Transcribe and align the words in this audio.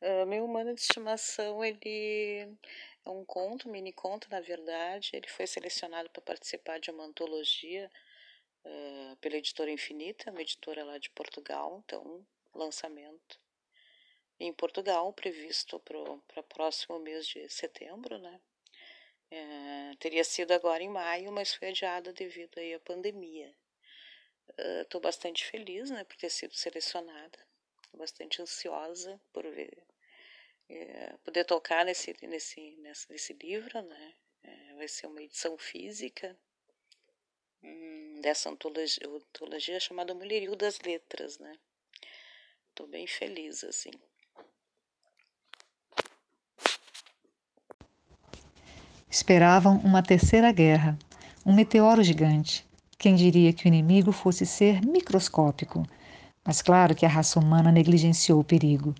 Uh, 0.00 0.24
meu 0.26 0.44
humano 0.44 0.72
de 0.74 0.80
estimação, 0.80 1.64
ele 1.64 2.56
é 3.04 3.10
um 3.10 3.24
conto, 3.24 3.68
um 3.68 3.72
mini 3.72 3.92
conto, 3.92 4.30
na 4.30 4.40
verdade. 4.40 5.10
Ele 5.12 5.26
foi 5.28 5.46
selecionado 5.46 6.08
para 6.10 6.22
participar 6.22 6.78
de 6.78 6.90
uma 6.90 7.04
antologia 7.04 7.90
uh, 8.64 9.16
pela 9.16 9.36
editora 9.36 9.70
Infinita, 9.70 10.30
uma 10.30 10.42
editora 10.42 10.84
lá 10.84 10.98
de 10.98 11.10
Portugal. 11.10 11.82
Então, 11.84 12.24
lançamento 12.54 13.40
em 14.38 14.52
Portugal, 14.52 15.12
previsto 15.12 15.80
para 15.80 15.98
o 15.98 16.44
próximo 16.48 16.98
mês 17.00 17.26
de 17.26 17.48
setembro, 17.48 18.18
né? 18.18 18.40
É, 19.30 19.96
teria 19.98 20.24
sido 20.24 20.52
agora 20.52 20.82
em 20.82 20.88
maio, 20.88 21.30
mas 21.32 21.52
foi 21.54 21.68
adiado 21.68 22.12
devido 22.12 22.56
aí 22.58 22.72
à 22.72 22.80
pandemia. 22.80 23.54
Estou 24.82 25.00
uh, 25.00 25.02
bastante 25.02 25.44
feliz, 25.44 25.90
né, 25.90 26.04
por 26.04 26.16
ter 26.16 26.30
sido 26.30 26.54
selecionada 26.54 27.38
bastante 27.92 28.42
ansiosa 28.42 29.20
por 29.32 29.44
ver, 29.44 29.82
é, 30.68 31.14
poder 31.24 31.44
tocar 31.44 31.84
nesse, 31.84 32.14
nesse, 32.22 32.76
nesse, 32.76 33.10
nesse 33.10 33.32
livro, 33.32 33.80
né? 33.82 34.14
É, 34.42 34.74
vai 34.74 34.88
ser 34.88 35.06
uma 35.06 35.22
edição 35.22 35.56
física 35.58 36.36
hum, 37.62 38.20
dessa 38.22 38.50
antologia, 38.50 39.06
antologia 39.06 39.80
chamada 39.80 40.14
Mulherio 40.14 40.54
das 40.54 40.78
Letras, 40.80 41.38
né? 41.38 41.58
Estou 42.68 42.86
bem 42.86 43.06
feliz, 43.06 43.64
assim. 43.64 43.90
Esperavam 49.10 49.78
uma 49.78 50.02
terceira 50.02 50.52
guerra, 50.52 50.98
um 51.44 51.54
meteoro 51.54 52.02
gigante. 52.02 52.64
Quem 52.98 53.14
diria 53.14 53.52
que 53.52 53.64
o 53.64 53.68
inimigo 53.68 54.12
fosse 54.12 54.44
ser 54.44 54.80
microscópico, 54.82 55.82
mas 56.48 56.62
claro 56.62 56.94
que 56.94 57.04
a 57.04 57.08
raça 57.10 57.38
humana 57.38 57.70
negligenciou 57.70 58.40
o 58.40 58.44
perigo, 58.44 58.94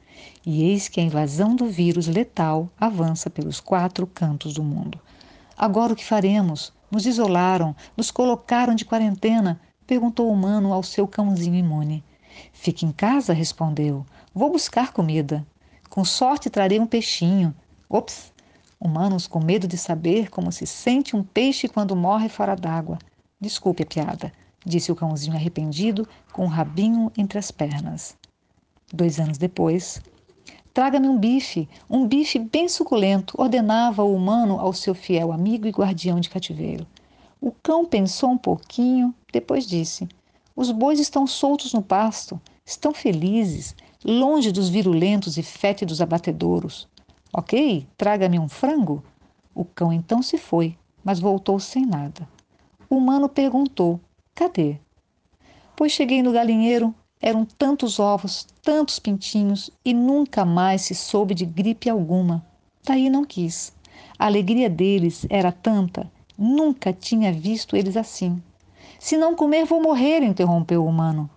e 0.45 0.65
eis 0.65 0.87
que 0.87 1.01
a 1.01 1.03
invasão 1.03 1.57
do 1.57 1.65
vírus 1.65 2.07
letal 2.07 2.69
avança 2.79 3.31
pelos 3.31 3.59
quatro 3.59 4.07
cantos 4.07 4.53
do 4.53 4.63
mundo. 4.63 5.01
Agora 5.57 5.95
o 5.95 5.97
que 5.97 6.05
faremos? 6.05 6.75
Nos 6.91 7.07
isolaram, 7.07 7.75
nos 7.97 8.11
colocaram 8.11 8.75
de 8.75 8.85
quarentena, 8.85 9.59
perguntou 9.87 10.29
o 10.29 10.33
humano 10.33 10.75
ao 10.75 10.83
seu 10.83 11.09
cãozinho 11.09 11.55
imune. 11.55 12.05
Fique 12.53 12.85
em 12.85 12.93
casa, 12.93 13.33
respondeu. 13.33 14.05
Vou 14.35 14.53
buscar 14.53 14.93
comida. 14.93 15.47
Com 15.89 16.05
sorte 16.05 16.51
trarei 16.51 16.79
um 16.79 16.87
peixinho. 16.87 17.55
Ops! 17.89 18.31
Humanos 18.79 19.27
com 19.27 19.43
medo 19.43 19.67
de 19.67 19.79
saber 19.79 20.29
como 20.29 20.53
se 20.53 20.67
sente 20.67 21.17
um 21.17 21.23
peixe 21.23 21.67
quando 21.67 21.97
morre 21.97 22.29
fora 22.29 22.55
d'água. 22.55 22.99
Desculpe 23.41 23.85
a 23.85 23.87
piada 23.87 24.33
disse 24.69 24.93
o 24.93 24.97
cãozinho 24.97 25.35
arrependido, 25.35 26.07
com 26.33 26.45
o 26.45 26.49
rabinho 26.49 27.11
entre 27.17 27.39
as 27.39 27.51
pernas. 27.51 28.17
Dois 28.93 29.19
anos 29.19 29.39
depois, 29.39 30.01
traga-me 30.73 31.09
um 31.09 31.19
bife, 31.19 31.69
um 31.91 32.07
bife 32.07 32.39
bem 32.39 32.69
suculento, 32.69 33.35
ordenava 33.41 34.03
o 34.03 34.15
humano 34.15 34.59
ao 34.61 34.73
seu 34.73 34.95
fiel 34.95 35.33
amigo 35.33 35.67
e 35.67 35.71
guardião 35.71 36.21
de 36.21 36.31
cativeiro. 36.31 36.87
O 37.41 37.53
cão 37.53 37.85
pensou 37.85 38.31
um 38.31 38.39
pouquinho, 38.39 39.15
depois 39.33 39.67
disse: 39.67 40.09
Os 40.57 40.71
bois 40.71 40.99
estão 40.99 41.27
soltos 41.27 41.73
no 41.73 41.83
pasto, 41.83 42.41
estão 42.65 42.93
felizes, 42.93 43.77
longe 44.05 44.51
dos 44.51 44.69
virulentos 44.69 45.37
e 45.37 45.43
fétidos 45.43 46.01
abatedouros. 46.01 46.89
Ok, 47.33 47.87
traga-me 47.97 48.39
um 48.39 48.49
frango. 48.49 49.03
O 49.55 49.65
cão 49.65 49.93
então 49.93 50.23
se 50.23 50.39
foi, 50.39 50.77
mas 51.05 51.21
voltou 51.21 51.61
sem 51.61 51.85
nada. 51.85 52.29
O 52.91 52.97
humano 52.97 53.29
perguntou: 53.29 54.01
Cadê? 54.39 54.79
Pois 55.75 55.91
cheguei 55.91 56.23
no 56.23 56.31
galinheiro, 56.31 56.95
eram 57.21 57.45
tantos 57.45 57.99
ovos, 57.99 58.47
tantos 58.63 59.01
pintinhos 59.01 59.69
e 59.85 59.93
nunca 59.93 60.45
mais 60.45 60.83
se 60.83 60.95
soube 60.95 61.35
de 61.35 61.45
gripe 61.45 61.91
alguma. 61.91 62.47
Daí 62.85 63.11
não 63.11 63.25
quis. 63.25 63.73
A 64.17 64.27
alegria 64.27 64.71
deles 64.71 65.27
era 65.29 65.51
tanta, 65.51 66.09
nunca 66.39 66.93
tinha 66.93 67.33
visto 67.33 67.75
eles 67.75 67.97
assim. 67.97 68.41
Se 69.01 69.17
não 69.17 69.35
comer, 69.35 69.65
vou 69.65 69.83
morrer, 69.83 70.23
interrompeu 70.23 70.85
o 70.85 70.87
humano. 70.87 71.29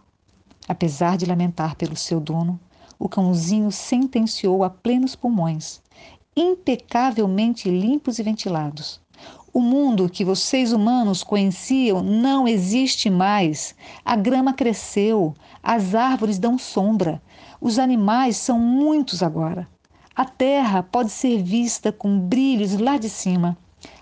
Apesar 0.67 1.17
de 1.17 1.25
lamentar 1.25 1.75
pelo 1.75 1.95
seu 1.95 2.19
dono, 2.19 2.59
o 2.99 3.09
cãozinho 3.09 3.71
sentenciou 3.71 4.63
a 4.63 4.69
plenos 4.69 5.15
pulmões, 5.15 5.81
impecavelmente 6.37 7.67
limpos 7.67 8.19
e 8.19 8.23
ventilados. 8.23 9.01
O 9.53 9.59
mundo 9.59 10.07
que 10.07 10.23
vocês 10.23 10.71
humanos 10.71 11.25
conheciam 11.25 12.01
não 12.01 12.47
existe 12.47 13.09
mais. 13.09 13.75
A 14.05 14.15
grama 14.15 14.53
cresceu, 14.53 15.33
as 15.61 15.93
árvores 15.93 16.39
dão 16.39 16.57
sombra, 16.57 17.21
os 17.59 17.77
animais 17.77 18.37
são 18.37 18.57
muitos 18.57 19.21
agora. 19.21 19.67
A 20.15 20.23
terra 20.23 20.81
pode 20.81 21.09
ser 21.09 21.43
vista 21.43 21.91
com 21.91 22.17
brilhos 22.17 22.79
lá 22.79 22.97
de 22.97 23.09
cima. 23.09 23.57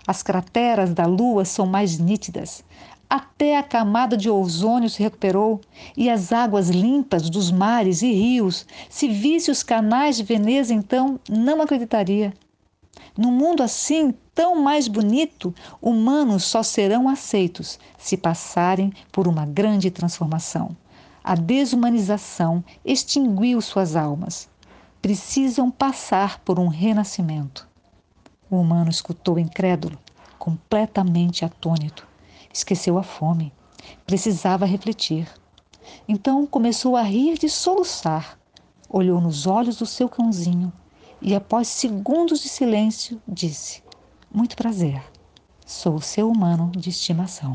As 0.06 0.22
crateras 0.22 0.94
da 0.94 1.04
lua 1.04 1.44
são 1.44 1.66
mais 1.66 1.98
nítidas. 1.98 2.62
Até 3.08 3.58
a 3.58 3.62
camada 3.64 4.16
de 4.16 4.30
ozônio 4.30 4.88
se 4.88 5.02
recuperou 5.02 5.60
e 5.96 6.08
as 6.08 6.32
águas 6.32 6.68
limpas 6.68 7.28
dos 7.28 7.50
mares 7.50 8.02
e 8.02 8.12
rios. 8.12 8.64
Se 8.88 9.08
visse 9.08 9.50
os 9.50 9.64
canais 9.64 10.16
de 10.16 10.22
Veneza, 10.22 10.72
então 10.72 11.18
não 11.28 11.60
acreditaria. 11.60 12.32
Num 13.16 13.32
mundo 13.32 13.62
assim, 13.62 14.14
tão 14.34 14.62
mais 14.62 14.88
bonito, 14.88 15.54
humanos 15.80 16.44
só 16.44 16.62
serão 16.62 17.08
aceitos 17.08 17.78
se 17.98 18.16
passarem 18.16 18.92
por 19.12 19.28
uma 19.28 19.44
grande 19.44 19.90
transformação. 19.90 20.76
A 21.22 21.34
desumanização 21.34 22.64
extinguiu 22.84 23.60
suas 23.60 23.96
almas. 23.96 24.48
Precisam 25.02 25.70
passar 25.70 26.40
por 26.40 26.58
um 26.58 26.68
renascimento. 26.68 27.68
O 28.50 28.56
humano 28.56 28.90
escutou 28.90 29.38
incrédulo, 29.38 29.98
completamente 30.38 31.44
atônito. 31.44 32.06
Esqueceu 32.52 32.96
a 32.96 33.02
fome. 33.02 33.52
Precisava 34.06 34.64
refletir. 34.64 35.28
Então 36.08 36.46
começou 36.46 36.96
a 36.96 37.02
rir 37.02 37.38
de 37.38 37.48
soluçar. 37.48 38.38
Olhou 38.88 39.20
nos 39.20 39.46
olhos 39.46 39.76
do 39.76 39.86
seu 39.86 40.08
cãozinho 40.08 40.72
e, 41.22 41.34
após 41.34 41.68
segundos 41.68 42.40
de 42.40 42.48
silêncio, 42.48 43.20
disse: 43.26 43.82
Muito 44.32 44.56
prazer, 44.56 45.02
sou 45.66 45.96
o 45.96 46.02
seu 46.02 46.30
humano 46.30 46.70
de 46.76 46.90
estimação. 46.90 47.52